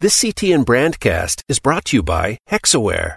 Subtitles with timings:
[0.00, 3.16] This CTN Brandcast is brought to you by Hexaware.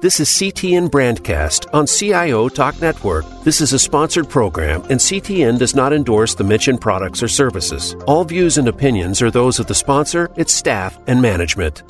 [0.00, 3.24] This is CTN Brandcast on CIO Talk Network.
[3.42, 7.96] This is a sponsored program, and CTN does not endorse the mentioned products or services.
[8.06, 11.82] All views and opinions are those of the sponsor, its staff, and management.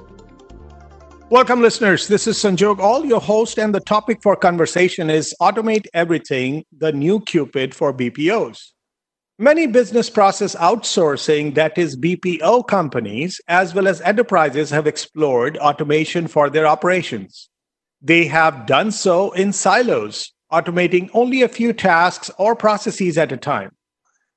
[1.29, 2.09] Welcome, listeners.
[2.09, 6.91] This is Sanjog Aul, your host, and the topic for conversation is Automate Everything, the
[6.91, 8.74] new Cupid for BPOs.
[9.39, 16.29] Many business process outsourcing, that is BPO companies, as well as enterprises, have explored automation
[16.29, 17.49] for their operations.
[18.01, 23.37] They have done so in silos, automating only a few tasks or processes at a
[23.37, 23.73] time.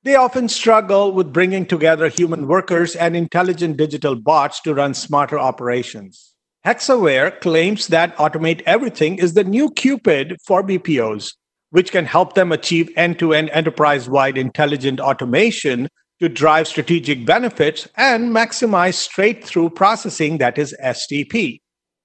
[0.02, 5.38] They often struggle with bringing together human workers and intelligent digital bots to run smarter
[5.38, 6.34] operations.
[6.66, 11.34] Hexaware claims that Automate Everything is the new Cupid for BPOs,
[11.70, 15.88] which can help them achieve end to end enterprise wide intelligent automation
[16.20, 21.60] to drive strategic benefits and maximize straight through processing, that is STP.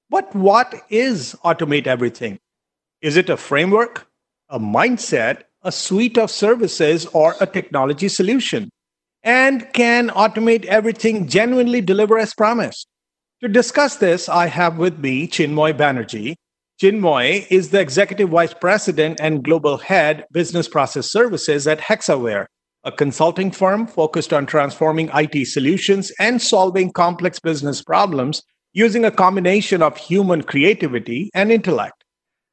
[0.09, 2.37] But what is Automate Everything?
[3.01, 4.07] Is it a framework,
[4.49, 8.69] a mindset, a suite of services, or a technology solution?
[9.23, 12.87] And can Automate Everything genuinely deliver as promised?
[13.41, 16.35] To discuss this, I have with me Chinmoy Banerjee.
[16.81, 22.47] Chinmoy is the Executive Vice President and Global Head Business Process Services at Hexaware,
[22.83, 28.41] a consulting firm focused on transforming IT solutions and solving complex business problems
[28.73, 32.03] using a combination of human creativity and intellect.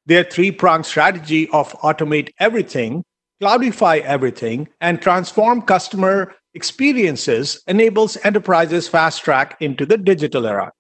[0.04, 3.02] Their three pronged strategy of automate everything,
[3.42, 10.72] cloudify everything, and transform customer experiences enables enterprises fast track into the digital era.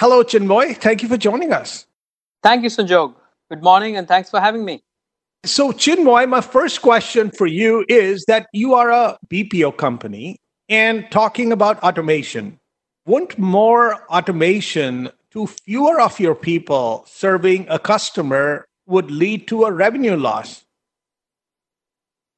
[0.00, 0.74] Hello, Chinmoy.
[0.76, 1.87] Thank you for joining us.
[2.42, 3.14] Thank you, Sanjog.
[3.50, 4.82] Good morning, and thanks for having me.
[5.44, 10.36] So, Chinmoy, my first question for you is that you are a BPO company
[10.68, 12.58] and talking about automation.
[13.06, 19.72] Wouldn't more automation to fewer of your people serving a customer would lead to a
[19.72, 20.64] revenue loss?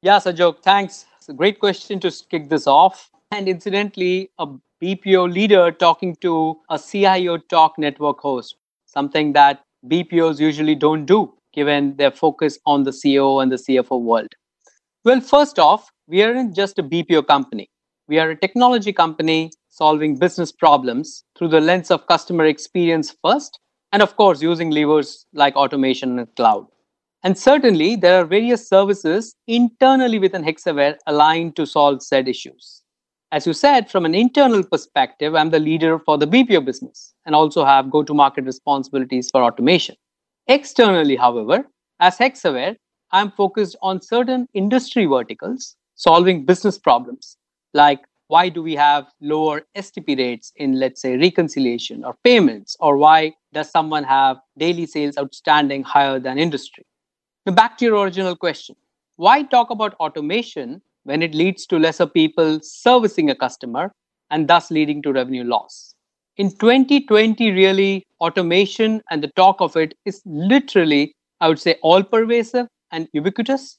[0.02, 1.06] Yeah, Sanjog, thanks.
[1.18, 3.10] It's a great question to kick this off.
[3.32, 4.46] And incidentally, a
[4.82, 8.56] BPO leader talking to a CIO Talk network host,
[8.86, 14.00] something that BPOs usually don't do, given their focus on the CEO and the CFO
[14.00, 14.28] world.
[15.04, 17.70] Well, first off, we aren't just a BPO company.
[18.08, 23.58] We are a technology company solving business problems through the lens of customer experience first,
[23.92, 26.66] and of course, using levers like automation and cloud.
[27.22, 32.79] And certainly, there are various services internally within Hexaware aligned to solve said issues.
[33.32, 37.34] As you said, from an internal perspective, I'm the leader for the BPO business and
[37.34, 39.94] also have go to market responsibilities for automation.
[40.48, 41.64] Externally, however,
[42.00, 42.74] as Hexaware,
[43.12, 47.36] I'm focused on certain industry verticals solving business problems
[47.72, 52.96] like why do we have lower STP rates in, let's say, reconciliation or payments, or
[52.96, 56.86] why does someone have daily sales outstanding higher than industry?
[57.46, 58.76] Now, back to your original question
[59.16, 63.92] why talk about automation when it leads to lesser people servicing a customer
[64.30, 65.94] and thus leading to revenue loss.
[66.36, 72.02] In 2020, really, automation and the talk of it is literally, I would say, all
[72.02, 73.78] pervasive and ubiquitous.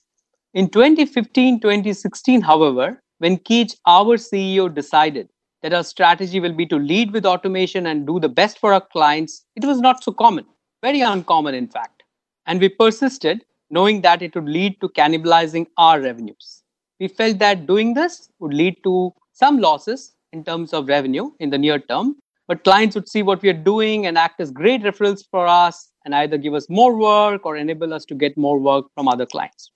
[0.54, 5.30] In 2015 2016, however, when Keech, our CEO, decided
[5.62, 8.86] that our strategy will be to lead with automation and do the best for our
[8.92, 10.46] clients, it was not so common,
[10.82, 12.04] very uncommon, in fact.
[12.48, 16.61] And we persisted, knowing that it would lead to cannibalizing our revenues
[17.02, 21.50] we felt that doing this would lead to some losses in terms of revenue in
[21.50, 22.16] the near term.
[22.48, 25.90] But clients would see what we are doing and act as great referrals for us
[26.06, 29.26] and either give us more work or enable us to get more work from other
[29.26, 29.72] clients.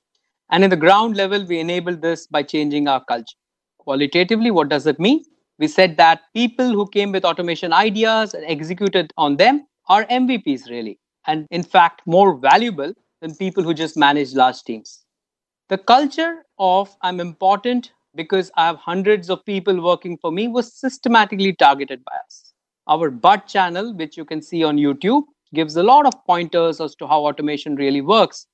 [0.52, 3.38] And in the ground level, we enabled this by changing our culture.
[3.80, 5.24] Qualitatively, what does it mean?
[5.58, 10.70] We said that people who came with automation ideas and executed on them are MVPs,
[10.70, 15.05] really, and in fact, more valuable than people who just manage large teams.
[15.68, 20.72] The culture of I'm important because I have hundreds of people working for me was
[20.72, 22.54] systematically targeted by us.
[22.88, 25.24] Our BUD channel, which you can see on YouTube,
[25.56, 28.46] gives a lot of pointers as to how automation really works.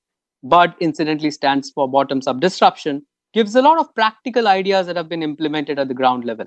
[0.44, 5.10] BUD incidentally stands for bottoms up disruption, gives a lot of practical ideas that have
[5.10, 6.46] been implemented at the ground level.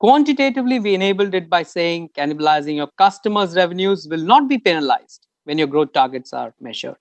[0.00, 5.58] Quantitatively, we enabled it by saying cannibalizing your customers' revenues will not be penalized when
[5.58, 6.96] your growth targets are measured.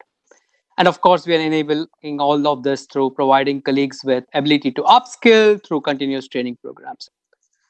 [0.77, 4.83] And of course, we are enabling all of this through providing colleagues with ability to
[4.83, 7.09] upskill through continuous training programs.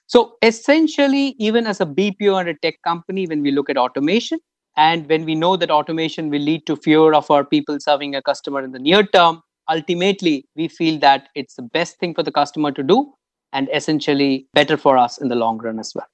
[0.07, 4.39] So essentially, even as a BPO and a tech company, when we look at automation,
[4.77, 8.21] and when we know that automation will lead to fewer of our people serving a
[8.21, 12.31] customer in the near term, ultimately, we feel that it's the best thing for the
[12.31, 13.13] customer to do.
[13.53, 16.07] and essentially better for us in the long run as well.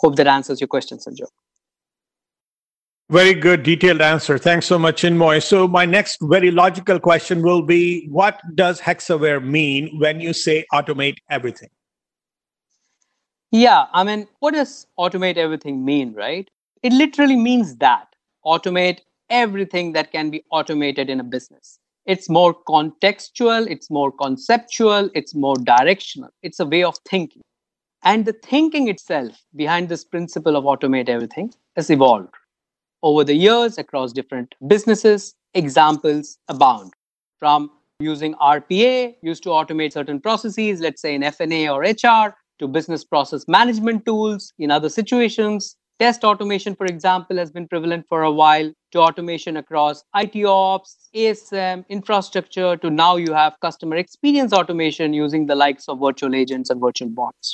[0.00, 1.41] Hope that answers your question, Sanjog.
[3.12, 4.38] Very good, detailed answer.
[4.38, 5.42] Thanks so much, Chinmoy.
[5.42, 10.64] So, my next very logical question will be What does Hexaware mean when you say
[10.72, 11.68] automate everything?
[13.50, 16.50] Yeah, I mean, what does automate everything mean, right?
[16.82, 18.06] It literally means that
[18.46, 21.80] automate everything that can be automated in a business.
[22.06, 26.30] It's more contextual, it's more conceptual, it's more directional.
[26.42, 27.42] It's a way of thinking.
[28.04, 32.34] And the thinking itself behind this principle of automate everything has evolved
[33.02, 35.34] over the years across different businesses.
[35.54, 36.92] Examples abound
[37.38, 37.70] from
[38.00, 43.04] using RPA, used to automate certain processes, let's say in F&A or HR, to business
[43.04, 45.76] process management tools in other situations.
[45.98, 51.08] Test automation, for example, has been prevalent for a while, to automation across IT ops,
[51.14, 56.70] ASM, infrastructure, to now you have customer experience automation using the likes of virtual agents
[56.70, 57.52] and virtual bots.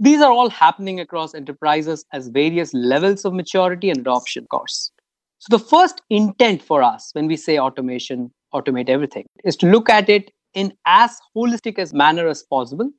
[0.00, 4.90] These are all happening across enterprises as various levels of maturity and adoption of course.
[5.38, 9.90] So the first intent for us when we say automation, automate everything, is to look
[9.90, 12.90] at it in as holistic as manner as possible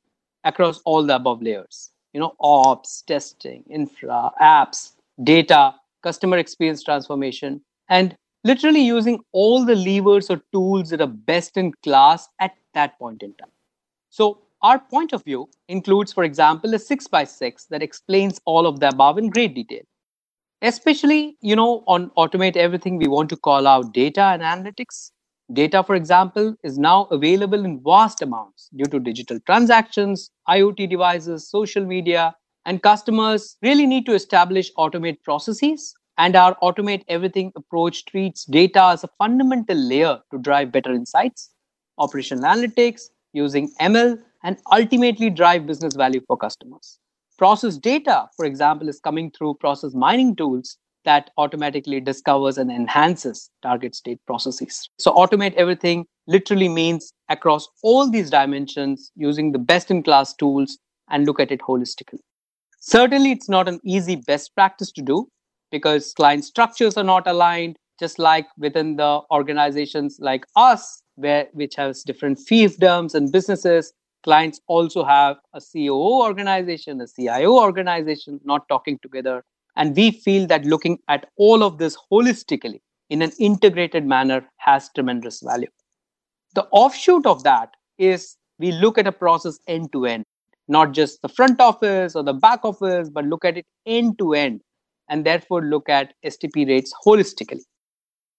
[0.44, 1.90] across all the above layers.
[2.12, 4.92] You know, ops, testing, infra, apps,
[5.22, 11.56] data, customer experience transformation, and literally using all the levers or tools that are best
[11.56, 13.50] in class at that point in time.
[14.08, 18.66] So our point of view includes, for example, a six by six that explains all
[18.66, 19.82] of the above in great detail.
[20.62, 25.12] Especially, you know, on automate everything, we want to call out data and analytics.
[25.52, 31.48] Data, for example, is now available in vast amounts due to digital transactions, IoT devices,
[31.48, 32.34] social media,
[32.66, 35.94] and customers really need to establish automate processes.
[36.18, 41.50] And our automate everything approach treats data as a fundamental layer to drive better insights,
[41.96, 46.98] operational analytics, using ML and ultimately drive business value for customers.
[47.38, 53.50] Process data, for example, is coming through process mining tools that automatically discovers and enhances
[53.62, 54.90] target state processes.
[54.98, 60.78] So, automate everything literally means across all these dimensions using the best in class tools
[61.08, 62.18] and look at it holistically.
[62.80, 65.28] Certainly, it's not an easy best practice to do
[65.70, 71.74] because client structures are not aligned, just like within the organizations like us, where which
[71.76, 78.68] has different fiefdoms and businesses clients also have a COO organization, a CIO organization, not
[78.68, 79.44] talking together.
[79.76, 84.90] And we feel that looking at all of this holistically in an integrated manner has
[84.94, 85.68] tremendous value.
[86.54, 90.24] The offshoot of that is we look at a process end to end,
[90.68, 94.34] not just the front office or the back office, but look at it end to
[94.34, 94.60] end
[95.08, 97.62] and therefore look at STP rates holistically.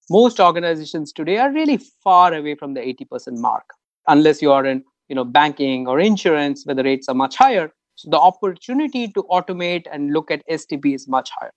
[0.10, 3.64] Most organizations today are really far away from the 80% mark,
[4.08, 7.70] unless you are in you know banking or insurance where the rates are much higher.
[7.96, 11.52] So the opportunity to automate and look at stp is much higher.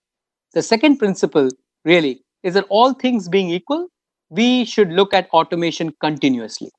[0.53, 1.49] The second principle
[1.85, 3.87] really is that all things being equal
[4.29, 6.69] we should look at automation continuously.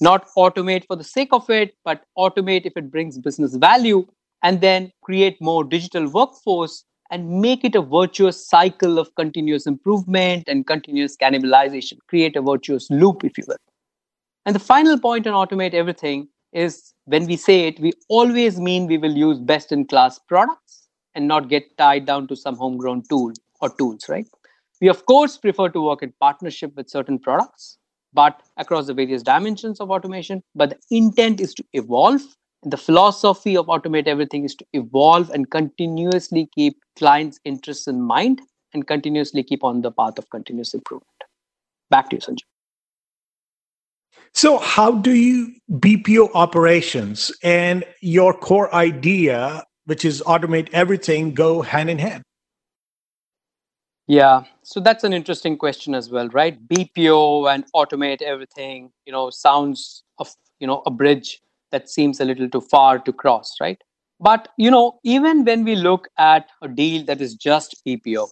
[0.00, 4.04] Not automate for the sake of it but automate if it brings business value
[4.42, 10.48] and then create more digital workforce and make it a virtuous cycle of continuous improvement
[10.48, 11.98] and continuous cannibalization.
[12.08, 13.64] Create a virtuous loop if you will
[14.46, 18.86] and the final point on automate everything is when we say it, we always mean
[18.86, 23.02] we will use best in class products and not get tied down to some homegrown
[23.10, 24.26] tool or tools, right?
[24.80, 27.78] We, of course, prefer to work in partnership with certain products,
[28.12, 30.42] but across the various dimensions of automation.
[30.54, 32.22] But the intent is to evolve.
[32.62, 38.00] And the philosophy of automate everything is to evolve and continuously keep clients' interests in
[38.00, 38.40] mind
[38.74, 41.06] and continuously keep on the path of continuous improvement.
[41.90, 42.55] Back to you, Sanjay.
[44.34, 51.62] So, how do you BPO operations and your core idea, which is automate everything, go
[51.62, 52.22] hand in hand?
[54.08, 56.56] Yeah, so that's an interesting question as well, right?
[56.68, 60.30] BPO and automate everything, you know, sounds of
[60.60, 61.40] you know a bridge
[61.72, 63.82] that seems a little too far to cross, right?
[64.20, 68.28] But you know, even when we look at a deal that is just BPO,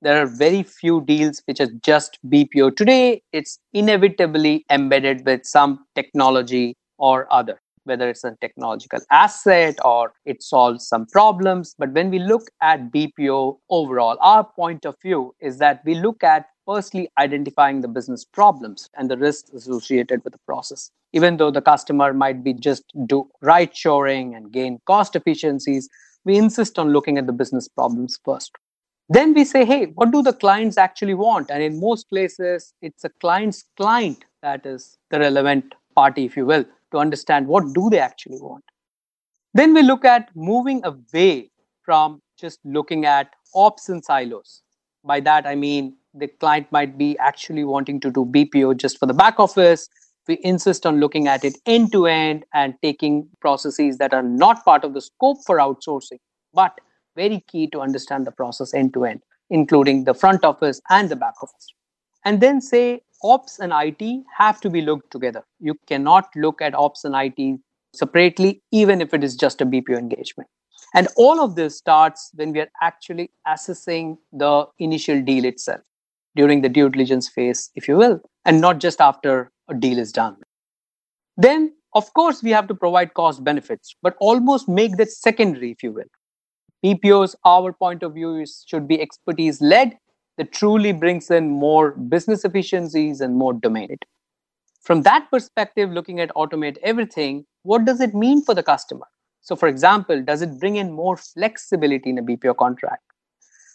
[0.00, 2.76] there are very few deals which are just BPO.
[2.76, 10.12] Today, it's inevitably embedded with some technology or other, whether it's a technological asset or
[10.24, 11.74] it solves some problems.
[11.78, 16.22] But when we look at BPO overall, our point of view is that we look
[16.22, 20.90] at firstly identifying the business problems and the risks associated with the process.
[21.12, 25.88] Even though the customer might be just do right shoring and gain cost efficiencies,
[26.24, 28.52] we insist on looking at the business problems first.
[29.10, 31.50] Then we say, hey, what do the clients actually want?
[31.50, 36.44] And in most places, it's a client's client that is the relevant party, if you
[36.44, 38.64] will, to understand what do they actually want.
[39.54, 41.50] Then we look at moving away
[41.82, 44.62] from just looking at ops and silos.
[45.04, 49.06] By that, I mean the client might be actually wanting to do BPO just for
[49.06, 49.88] the back office.
[50.26, 54.64] We insist on looking at it end to end and taking processes that are not
[54.66, 56.18] part of the scope for outsourcing,
[56.52, 56.78] but
[57.18, 59.20] very key to understand the process end to end,
[59.50, 61.68] including the front office and the back office.
[62.24, 65.42] And then say ops and IT have to be looked together.
[65.58, 67.60] You cannot look at ops and IT
[67.94, 70.48] separately, even if it is just a BPO engagement.
[70.94, 75.80] And all of this starts when we are actually assessing the initial deal itself
[76.36, 80.12] during the due diligence phase, if you will, and not just after a deal is
[80.12, 80.36] done.
[81.36, 85.82] Then, of course, we have to provide cost benefits, but almost make that secondary, if
[85.82, 86.10] you will.
[86.84, 89.98] BPOs, our point of view is should be expertise led
[90.36, 93.96] that truly brings in more business efficiencies and more domain.
[94.82, 99.06] From that perspective, looking at automate everything, what does it mean for the customer?
[99.40, 103.02] So, for example, does it bring in more flexibility in a BPO contract?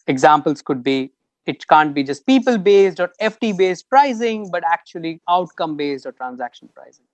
[0.08, 1.12] Examples could be
[1.46, 6.14] it can't be just people based or FT based pricing, but actually outcome based or
[6.14, 7.06] transaction pricing.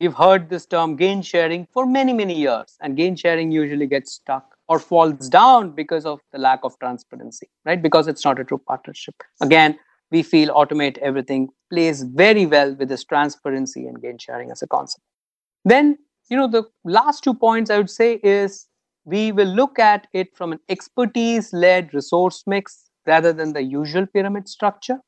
[0.00, 4.12] We've heard this term gain sharing for many, many years, and gain sharing usually gets
[4.12, 7.82] stuck or falls down because of the lack of transparency, right?
[7.82, 9.16] Because it's not a true partnership.
[9.42, 9.76] Again,
[10.12, 14.68] we feel automate everything plays very well with this transparency and gain sharing as a
[14.68, 15.02] concept.
[15.64, 15.98] Then,
[16.30, 18.68] you know, the last two points I would say is
[19.04, 24.06] we will look at it from an expertise led resource mix rather than the usual
[24.06, 24.98] pyramid structure.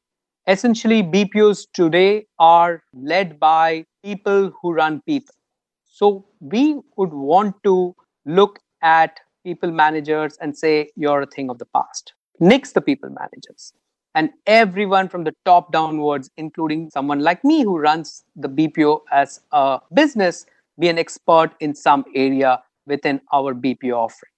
[0.49, 5.37] Essentially, BPOs today are led by people who run people.
[5.85, 7.95] So we would want to
[8.27, 12.15] look at people managers and say, you're a thing of the past.
[12.41, 13.73] Nix the people managers.
[14.15, 19.41] And everyone from the top downwards, including someone like me who runs the BPO as
[19.53, 20.45] a business,
[20.79, 24.29] be an expert in some area within our BPO offering.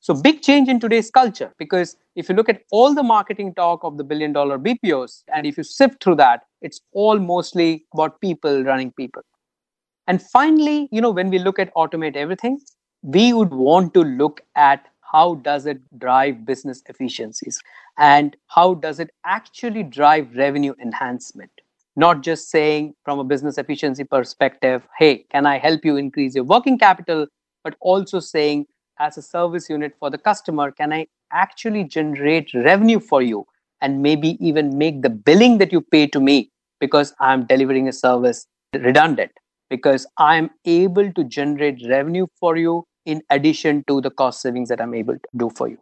[0.00, 3.80] So, big change in today's culture because if you look at all the marketing talk
[3.82, 8.20] of the billion dollar BPOs, and if you sift through that, it's all mostly about
[8.20, 9.22] people running people.
[10.06, 12.60] And finally, you know, when we look at automate everything,
[13.04, 17.60] we would want to look at how does it drive business efficiencies
[17.98, 21.50] and how does it actually drive revenue enhancement.
[21.96, 26.44] Not just saying from a business efficiency perspective hey can i help you increase your
[26.44, 27.26] working capital?
[27.62, 28.66] but also saying
[28.98, 33.46] as a service unit for the customer can i actually generate revenue for you
[33.80, 37.92] and maybe even make the billing that you pay to me because i'm delivering a
[37.92, 39.32] service redundant
[39.70, 44.80] because i'm able to generate revenue for you in addition to the cost savings that
[44.80, 45.78] i'm able to do for you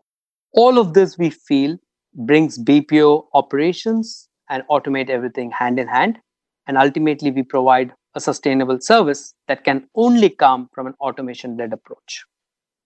[0.53, 1.77] all of this we feel
[2.15, 6.19] brings bpo operations and automate everything hand in hand
[6.67, 11.73] and ultimately we provide a sustainable service that can only come from an automation led
[11.73, 12.25] approach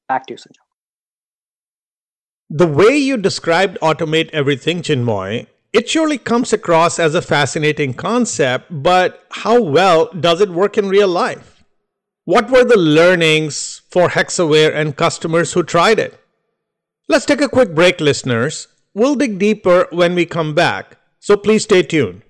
[0.08, 0.62] Back to you, Sanjay.
[2.48, 8.66] The way you described automate everything, Chinmoy, it surely comes across as a fascinating concept,
[8.70, 11.55] but how well does it work in real life?
[12.26, 16.18] What were the learnings for Hexaware and customers who tried it?
[17.08, 18.66] Let's take a quick break, listeners.
[18.94, 22.22] We'll dig deeper when we come back, so please stay tuned.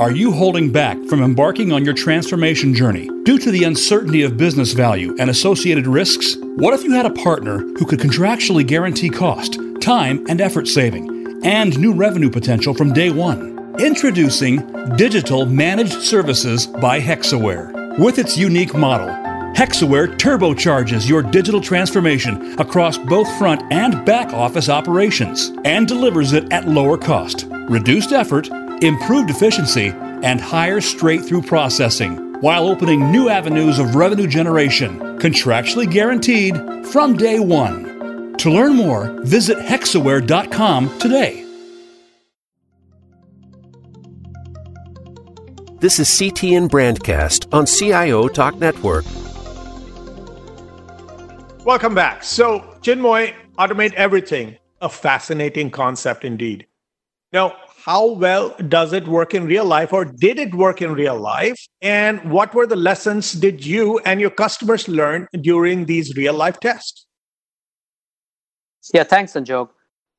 [0.00, 4.36] Are you holding back from embarking on your transformation journey due to the uncertainty of
[4.36, 6.34] business value and associated risks?
[6.56, 11.44] What if you had a partner who could contractually guarantee cost, time, and effort saving,
[11.44, 13.76] and new revenue potential from day one?
[13.78, 14.64] Introducing
[14.96, 17.98] Digital Managed Services by Hexaware.
[17.98, 19.08] With its unique model,
[19.54, 26.50] Hexaware turbocharges your digital transformation across both front and back office operations and delivers it
[26.50, 28.48] at lower cost, reduced effort,
[28.80, 29.88] improved efficiency,
[30.22, 37.18] and higher straight through processing, while opening new avenues of revenue generation, contractually guaranteed from
[37.18, 37.83] day one.
[38.44, 41.46] To learn more, visit hexaware.com today.
[45.80, 49.06] This is CTN Brandcast on CIO Talk Network.
[51.64, 52.22] Welcome back.
[52.22, 54.58] So, Chinmoy, automate everything.
[54.82, 56.66] A fascinating concept indeed.
[57.32, 61.18] Now, how well does it work in real life or did it work in real
[61.18, 66.34] life and what were the lessons did you and your customers learn during these real
[66.34, 67.03] life tests
[68.92, 69.70] yeah thanks sanjog.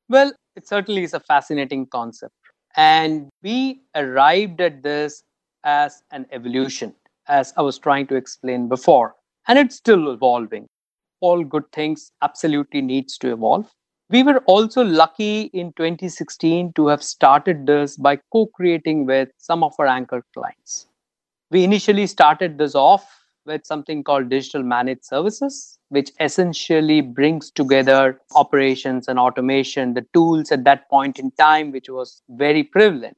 [0.08, 2.34] Well it certainly is a fascinating concept.
[2.76, 5.22] And we arrived at this
[5.64, 6.94] as an evolution
[7.28, 9.14] as i was trying to explain before
[9.48, 10.66] and it's still evolving.
[11.20, 13.70] All good things absolutely needs to evolve.
[14.10, 19.64] We were also lucky in 2016 to have started this by co creating with some
[19.64, 20.86] of our anchor clients.
[21.50, 23.08] We initially started this off
[23.46, 30.50] with something called digital managed services, which essentially brings together operations and automation, the tools
[30.50, 33.16] at that point in time, which was very prevalent.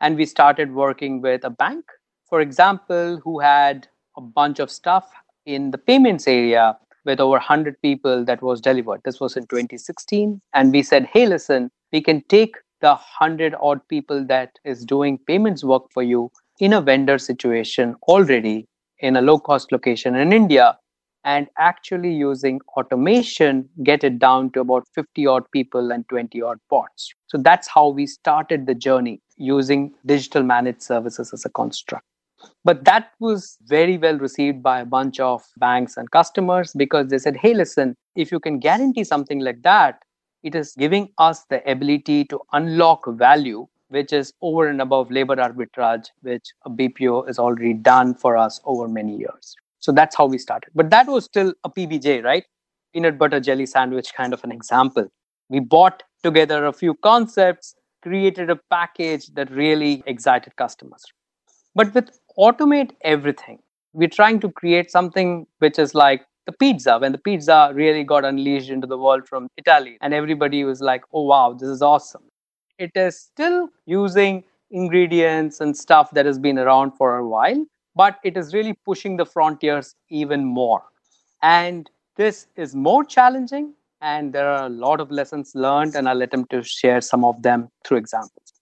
[0.00, 1.84] And we started working with a bank,
[2.28, 3.86] for example, who had
[4.16, 5.10] a bunch of stuff
[5.46, 9.00] in the payments area with over 100 people that was delivered.
[9.04, 10.40] This was in 2016.
[10.52, 15.18] And we said, hey, listen, we can take the 100 odd people that is doing
[15.26, 18.66] payments work for you in a vendor situation already
[19.00, 20.76] in a low cost location in India
[21.24, 26.58] and actually using automation get it down to about 50 odd people and 20 odd
[26.68, 27.12] bots.
[27.26, 32.04] So that's how we started the journey using digital managed services as a construct.
[32.62, 37.18] But that was very well received by a bunch of banks and customers because they
[37.18, 40.02] said, hey, listen, if you can guarantee something like that,
[40.42, 45.36] it is giving us the ability to unlock value which is over and above labor
[45.36, 49.54] arbitrage, which a BPO is already done for us over many years.
[49.84, 50.70] So that's how we started.
[50.74, 52.44] But that was still a PBJ, right?
[52.94, 55.08] Peanut butter jelly sandwich kind of an example.
[55.50, 61.04] We bought together a few concepts, created a package that really excited customers.
[61.74, 63.58] But with automate everything,
[63.92, 68.24] we're trying to create something which is like the pizza when the pizza really got
[68.24, 72.20] unleashed into the world from italy and everybody was like oh wow this is awesome
[72.78, 77.64] it is still using ingredients and stuff that has been around for a while,
[77.94, 80.82] but it is really pushing the frontiers even more.
[81.42, 86.22] And this is more challenging, and there are a lot of lessons learned, and I'll
[86.22, 88.52] attempt to share some of them through examples.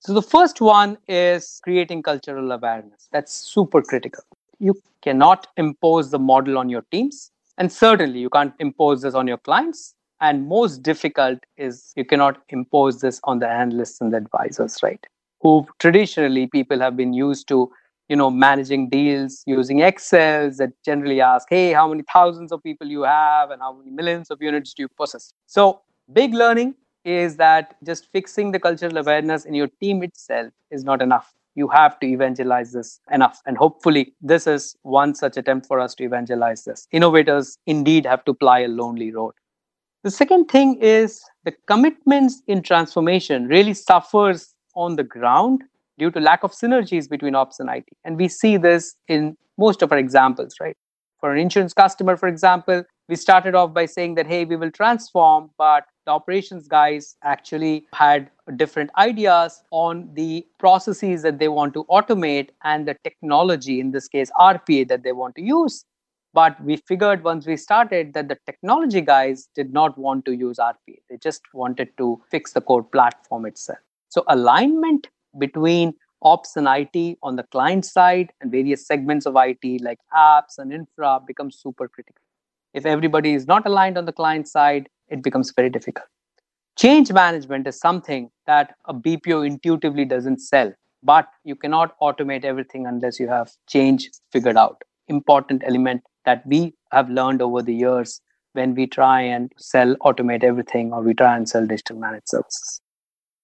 [0.00, 3.08] So, the first one is creating cultural awareness.
[3.12, 4.22] That's super critical.
[4.58, 9.26] You cannot impose the model on your teams, and certainly you can't impose this on
[9.26, 14.16] your clients and most difficult is you cannot impose this on the analysts and the
[14.16, 15.06] advisors right
[15.40, 17.70] who traditionally people have been used to
[18.08, 22.86] you know managing deals using excels that generally ask hey how many thousands of people
[22.86, 25.32] you have and how many millions of units do you possess?
[25.46, 30.84] So big learning is that just fixing the cultural awareness in your team itself is
[30.84, 31.32] not enough.
[31.54, 33.40] You have to evangelize this enough.
[33.46, 36.86] And hopefully this is one such attempt for us to evangelize this.
[36.92, 39.32] Innovators indeed have to ply a lonely road.
[40.04, 45.64] The second thing is the commitments in transformation really suffers on the ground
[45.98, 47.88] due to lack of synergies between ops and IT.
[48.04, 50.76] And we see this in most of our examples, right?
[51.20, 54.70] For an insurance customer, for example, we started off by saying that, hey, we will
[54.70, 61.74] transform, but the operations guys actually had different ideas on the processes that they want
[61.74, 65.84] to automate and the technology, in this case, RPA, that they want to use.
[66.34, 70.58] But we figured once we started that the technology guys did not want to use
[70.58, 70.98] RPA.
[71.10, 73.78] They just wanted to fix the core platform itself.
[74.10, 79.82] So alignment between ops and IT on the client side and various segments of IT
[79.82, 82.20] like apps and infra becomes super critical.
[82.74, 86.06] If everybody is not aligned on the client side, it becomes very difficult.
[86.76, 90.72] Change management is something that a BPO intuitively doesn't sell,
[91.02, 94.82] but you cannot automate everything unless you have change figured out.
[95.08, 98.20] Important element that we have learned over the years
[98.52, 102.80] when we try and sell automate everything or we try and sell digital managed services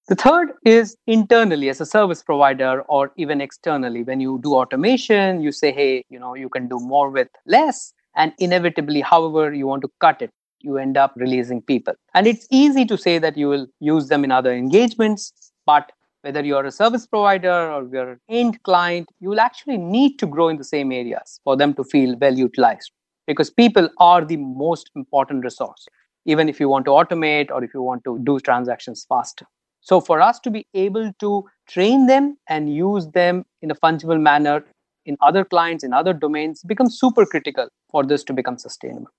[0.07, 5.40] the third is internally as a service provider or even externally when you do automation
[5.40, 9.67] you say hey you know you can do more with less and inevitably however you
[9.67, 13.37] want to cut it you end up releasing people and it's easy to say that
[13.37, 15.33] you will use them in other engagements
[15.67, 15.93] but
[16.25, 20.27] whether you're a service provider or you're an end client, you will actually need to
[20.27, 22.93] grow in the same areas for them to feel well utilized
[23.27, 25.87] because people are the most important resource,
[26.25, 29.45] even if you want to automate or if you want to do transactions faster.
[29.85, 34.20] So, for us to be able to train them and use them in a fungible
[34.20, 34.64] manner
[35.05, 39.11] in other clients, in other domains, becomes super critical for this to become sustainable.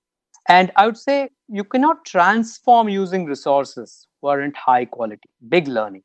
[0.50, 6.02] And I would say you cannot transform using resources who aren't high quality, big learning.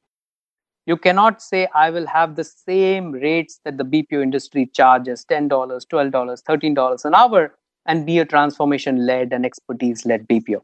[0.84, 5.48] You cannot say, I will have the same rates that the BPO industry charges $10,
[5.48, 7.54] $12, $13 an hour
[7.86, 10.60] and be a transformation led and expertise led BPO.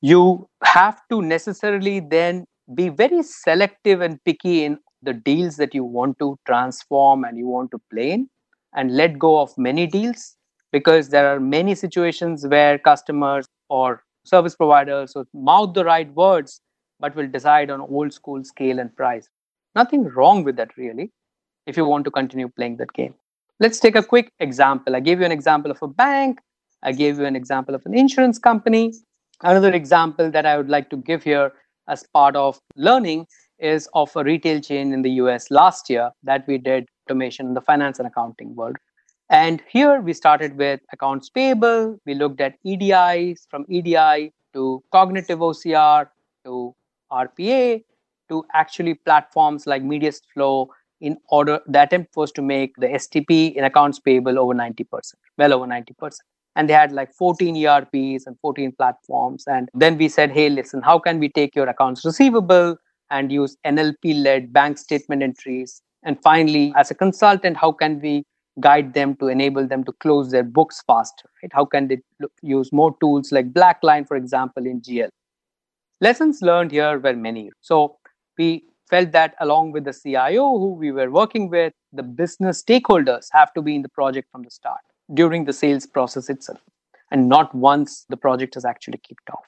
[0.00, 5.84] You have to necessarily then be very selective and picky in the deals that you
[5.84, 8.28] want to transform and you want to play in
[8.74, 10.36] and let go of many deals
[10.72, 16.60] because there are many situations where customers or service providers will mouth the right words
[16.98, 19.28] but will decide on old school scale and price
[19.76, 21.12] Nothing wrong with that, really,
[21.66, 23.14] if you want to continue playing that game.
[23.60, 24.96] Let's take a quick example.
[24.96, 26.40] I gave you an example of a bank,
[26.82, 28.94] I gave you an example of an insurance company.
[29.42, 31.52] Another example that I would like to give here
[31.88, 33.26] as part of learning
[33.58, 37.54] is of a retail chain in the US last year that we did automation in
[37.54, 38.76] the finance and accounting world.
[39.28, 41.98] And here we started with accounts payable.
[42.06, 46.08] We looked at EDIs from EDI to cognitive OCR
[46.44, 46.74] to
[47.10, 47.82] RPA
[48.28, 50.68] to actually platforms like MediusFlow
[51.00, 54.86] in order the attempt was to make the STP in accounts payable over 90%,
[55.36, 56.12] well over 90%.
[56.56, 59.44] And they had like 14 ERPs and 14 platforms.
[59.46, 62.76] And then we said, hey, listen, how can we take your accounts receivable
[63.10, 65.82] and use NLP led bank statement entries?
[66.02, 68.24] And finally, as a consultant, how can we
[68.58, 71.28] guide them to enable them to close their books faster?
[71.42, 71.52] Right?
[71.52, 71.98] How can they
[72.42, 75.10] use more tools like Blackline, for example, in GL?
[76.00, 77.50] Lessons learned here were many.
[77.60, 77.98] So
[78.38, 83.26] we felt that along with the CIO who we were working with, the business stakeholders
[83.32, 84.80] have to be in the project from the start
[85.14, 86.60] during the sales process itself
[87.10, 89.44] and not once the project has actually kicked off.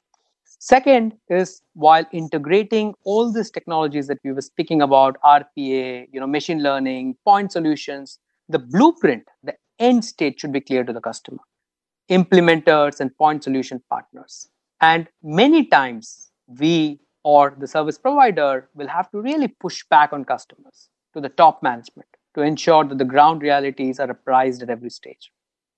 [0.61, 6.27] Second is while integrating all these technologies that we were speaking about, RPA, you know,
[6.27, 8.19] machine learning, point solutions,
[8.49, 11.39] the blueprint, the end state should be clear to the customer,
[12.09, 14.49] implementers and point solution partners.
[14.81, 20.25] And many times we or the service provider will have to really push back on
[20.25, 24.89] customers to the top management to ensure that the ground realities are apprised at every
[24.89, 25.31] stage.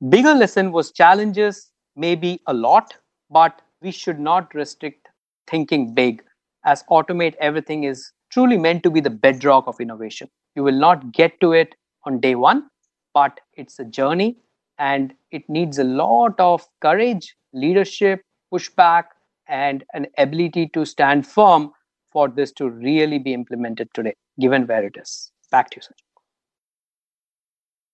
[0.10, 2.98] Bigger lesson was challenges may be a lot,
[3.30, 5.08] but we should not restrict
[5.48, 6.24] thinking big
[6.66, 10.30] as automate everything is truly meant to be the bedrock of innovation.
[10.56, 12.70] You will not get to it on day one,
[13.14, 14.38] but it's a journey
[14.78, 18.22] and it needs a lot of courage, leadership,
[18.54, 19.06] pushback,
[19.48, 21.72] and an ability to stand firm
[22.12, 25.32] for this to really be implemented today, given where it is.
[25.52, 26.02] Back to you, Sanjay.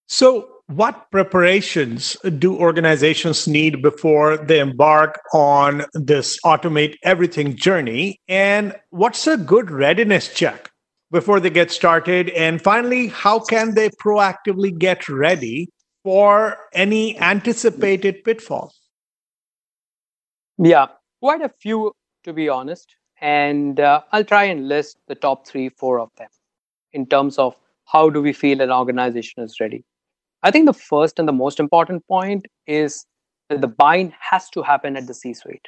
[0.08, 8.19] So, what preparations do organizations need before they embark on this automate everything journey?
[8.27, 10.69] And what's a good readiness check
[11.10, 12.30] before they get started?
[12.32, 15.69] And finally, how can they proactively get ready
[16.03, 18.77] for any anticipated pitfalls?
[20.58, 20.88] Yeah,
[21.21, 21.93] quite a few,
[22.25, 22.93] to be honest.
[23.21, 26.27] And uh, I'll try and list the top three, four of them
[26.91, 29.86] in terms of how do we feel an organization is ready.
[30.43, 33.06] I think the first and the most important point is
[33.50, 35.67] that the buying has to happen at the C suite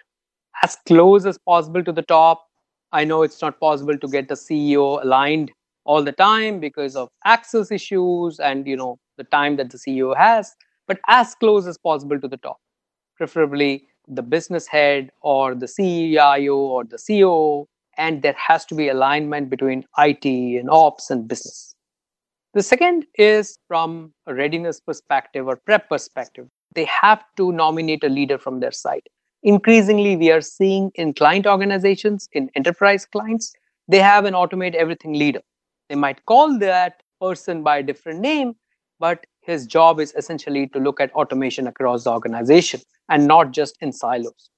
[0.63, 2.45] as close as possible to the top.
[2.91, 5.51] I know it's not possible to get the CEO aligned
[5.85, 10.15] all the time because of access issues and you know the time that the CEO
[10.15, 10.55] has,
[10.87, 12.57] but as close as possible to the top,
[13.15, 17.65] preferably the business head or the CIO or the CEO,
[17.97, 21.75] and there has to be alignment between IT and ops and business.
[22.55, 26.47] The second is from a readiness perspective or prep perspective.
[26.73, 29.03] They have to nominate a leader from their side.
[29.43, 33.53] Increasingly, we are seeing in client organizations, in enterprise clients,
[33.87, 35.41] they have an automate everything leader.
[35.89, 38.55] They might call that person by a different name,
[38.99, 43.77] but his job is essentially to look at automation across the organization and not just
[43.79, 44.49] in silos.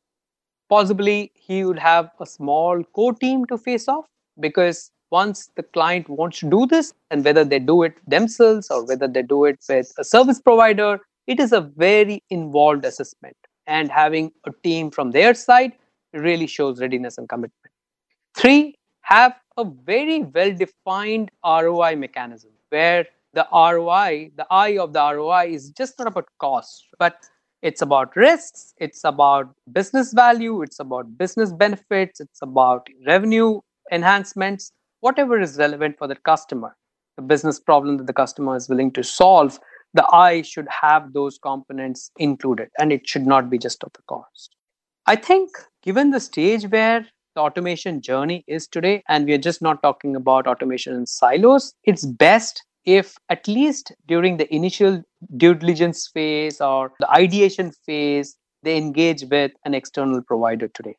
[0.69, 4.05] Possibly, he would have a small core team to face off
[4.39, 8.85] because once the client wants to do this, and whether they do it themselves or
[8.85, 13.35] whether they do it with a service provider, it is a very involved assessment.
[13.67, 15.73] And having a team from their side
[16.13, 17.73] really shows readiness and commitment.
[18.35, 24.99] Three, have a very well defined ROI mechanism where the ROI, the I of the
[24.99, 27.17] ROI is just not about cost, but
[27.61, 33.59] it's about risks, it's about business value, it's about business benefits, it's about revenue
[33.91, 34.71] enhancements,
[35.01, 36.75] whatever is relevant for the customer,
[37.17, 39.59] the business problem that the customer is willing to solve,
[39.93, 44.01] the I should have those components included and it should not be just of the
[44.07, 44.55] cost.
[45.05, 45.49] I think
[45.83, 50.15] given the stage where the automation journey is today, and we are just not talking
[50.15, 55.03] about automation in silos, it's best if at least during the initial
[55.37, 60.95] due diligence phase or the ideation phase, they engage with an external provider today.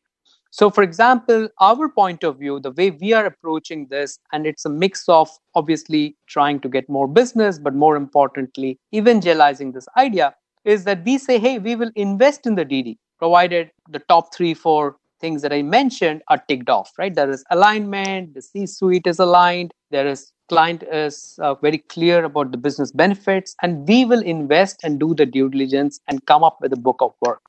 [0.55, 4.65] So, for example, our point of view, the way we are approaching this, and it's
[4.65, 10.35] a mix of obviously trying to get more business, but more importantly, evangelizing this idea,
[10.63, 14.53] is that we say, hey, we will invest in the DD, provided the top three,
[14.53, 17.15] four things that I mentioned are ticked off, right?
[17.15, 22.25] There is alignment, the C suite is aligned, there is client is uh, very clear
[22.25, 26.43] about the business benefits, and we will invest and do the due diligence and come
[26.43, 27.41] up with a book of work.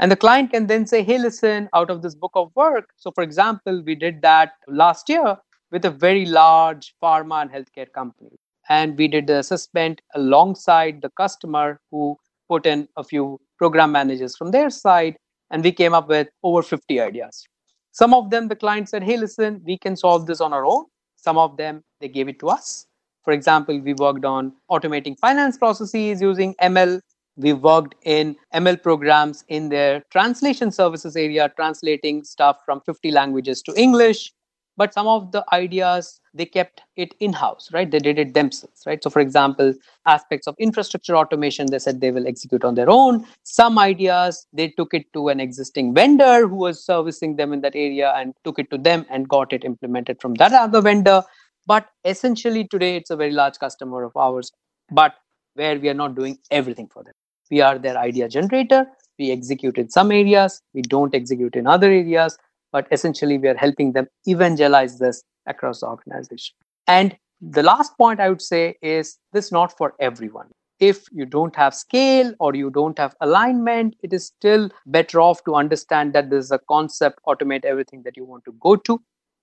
[0.00, 2.88] And the client can then say, hey, listen, out of this book of work.
[2.96, 5.36] So, for example, we did that last year
[5.70, 8.38] with a very large pharma and healthcare company.
[8.70, 12.16] And we did the assessment alongside the customer who
[12.48, 15.16] put in a few program managers from their side.
[15.52, 17.44] and we came up with over 50 ideas.
[17.92, 20.84] Some of them, the client said, Hey, listen, we can solve this on our own.
[21.16, 22.86] Some of them, they gave it to us.
[23.24, 27.00] For example, we worked on automating finance processes using ML.
[27.40, 33.62] We worked in ML programs in their translation services area, translating stuff from 50 languages
[33.62, 34.32] to English.
[34.76, 37.90] But some of the ideas they kept it in house right?
[37.90, 39.02] They did it themselves right?
[39.02, 39.74] So for example
[40.06, 43.26] aspects of infrastructure automation they said they will execute on their own.
[43.42, 47.74] Some ideas they took it to an existing vendor who was servicing them in that
[47.74, 51.22] area and took it to them and got it implemented from that other vendor.
[51.66, 54.52] But essentially today it's a very large customer of ours
[54.90, 55.14] but
[55.54, 57.14] where we are not doing everything for them
[57.50, 58.86] we are their idea generator
[59.18, 62.38] we execute in some areas we don't execute in other areas
[62.72, 66.56] but essentially we are helping them evangelize this across the organization.
[66.86, 70.48] And the last point I would say is this not for everyone.
[70.78, 75.44] If you don't have scale or you don't have alignment, it is still better off
[75.44, 79.00] to understand that this is a concept, automate everything that you want to go to.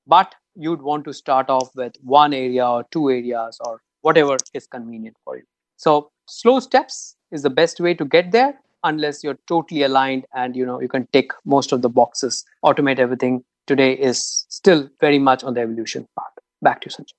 [0.07, 4.65] But you'd want to start off with one area or two areas or whatever is
[4.65, 5.43] convenient for you.
[5.75, 10.55] So, slow steps is the best way to get there unless you're totally aligned and
[10.55, 13.43] you know you can tick most of the boxes automate everything.
[13.65, 16.31] Today is still very much on the evolution path.
[16.61, 17.13] Back to you sanjay.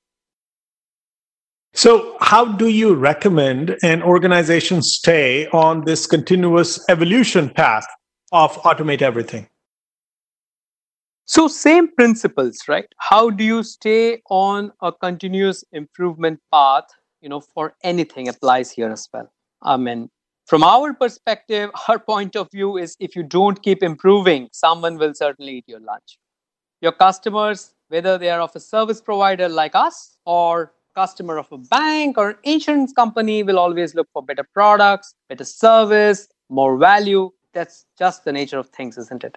[1.74, 7.86] So how do you recommend an organization stay on this continuous evolution path
[8.32, 9.48] of automate everything?
[11.26, 12.86] So same principles right?
[12.96, 16.84] How do you stay on a continuous improvement path
[17.20, 19.30] you know for anything applies here as well
[19.62, 20.08] i mean
[20.46, 25.14] from our perspective our point of view is if you don't keep improving someone will
[25.14, 26.18] certainly eat your lunch.
[26.80, 31.58] Your customers whether they are of a service provider like us or customer of a
[31.58, 37.30] bank or an insurance company will always look for better products better service more value.
[37.52, 39.36] That's just the nature of things isn't it?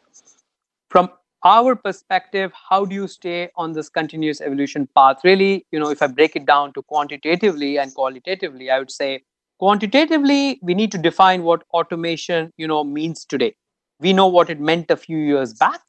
[0.89, 1.09] From
[1.43, 5.17] our perspective how do you stay on this continuous evolution path?
[5.23, 9.23] Really you know if i break it down to quantitatively and qualitatively i would say
[9.61, 13.53] quantitatively we need to define what automation you know means today.
[13.99, 15.81] We know what it meant a few years back.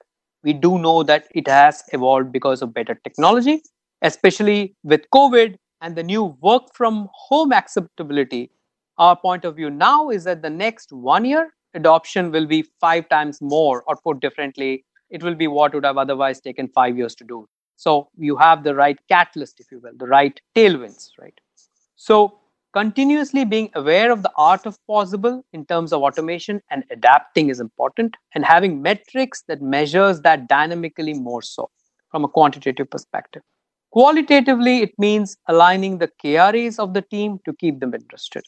[0.45, 3.63] We do know that it has evolved because of better technology
[4.03, 8.51] especially with covid and the new work from home acceptability.
[8.99, 13.09] Our point of view now is that the next one year adoption will be five
[13.09, 14.85] times more or put differently.
[15.11, 17.49] It will be what would have otherwise taken five years to do.
[17.77, 21.39] So you have the right catalyst if you will the right tailwinds right?
[21.97, 22.39] So
[22.73, 27.61] continuously being aware of the art of possible in terms of automation and adapting is
[27.61, 31.71] important and having metrics that measures that dynamically more so
[32.11, 33.43] from a quantitative perspective.
[33.91, 38.43] Qualitatively it means aligning the kras of the team to keep them interested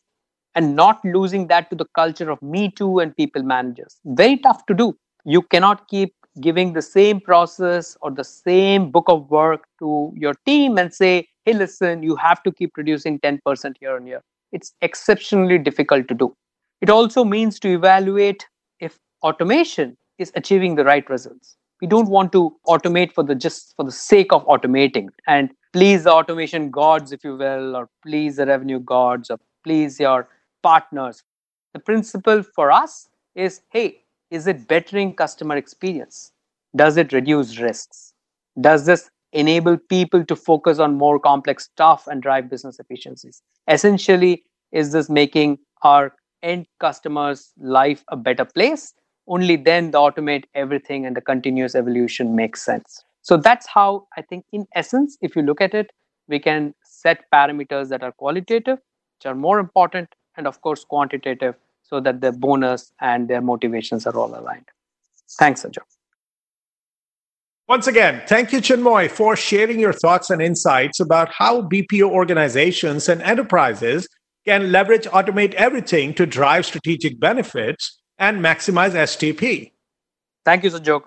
[0.55, 3.99] and not losing that to the culture of me too and people managers.
[4.05, 4.97] Very tough to do.
[5.27, 10.35] You cannot keep giving the same process or the same book of work to your
[10.47, 14.23] team and say hey, listen, you have to keep producing 10% year on year.
[14.53, 16.35] It's exceptionally difficult to do.
[16.81, 18.47] It also means to evaluate
[18.81, 21.57] if automation is achieving the right results.
[21.81, 26.05] We don't want to automate for the just for the sake of automating and please
[26.05, 30.29] the automation gods, if you will, or please the revenue gods, or please your
[30.63, 31.25] partners.
[31.73, 36.33] The principle for us is hey, is it bettering customer experience?
[36.77, 38.15] Does it reduce risks?
[38.61, 43.43] Does this enable people to focus on more complex stuff and drive business efficiencies.
[43.69, 48.95] Essentially, is this making our end customers' life a better place?
[49.27, 53.05] Only then the automate everything and the continuous evolution makes sense.
[53.23, 55.91] So that's how I think, in essence, if you look at it,
[56.29, 61.55] we can set parameters that are qualitative, which are more important, and of course, quantitative,
[61.83, 64.69] so that the bonus and their motivations are all aligned.
[65.39, 65.79] Thanks, Ajay.
[67.67, 73.09] Once again, thank you, Chinmoy, for sharing your thoughts and insights about how BPO organizations
[73.09, 74.07] and enterprises
[74.45, 79.73] can leverage Automate Everything to drive strategic benefits and maximize STP.
[80.45, 81.05] Thank you, Sanjog.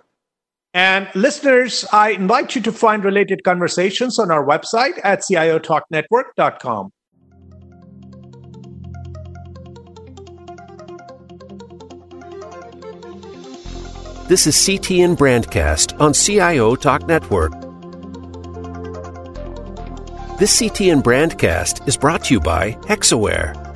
[0.73, 6.91] And listeners, I invite you to find related conversations on our website at ciotalknetwork.com.
[14.27, 17.53] This is CTN Brandcast on CIO Talk Network.
[20.37, 23.66] This CTN Brandcast is brought to you by Hexaware